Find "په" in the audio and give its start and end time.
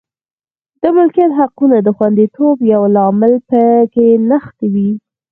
3.49-3.61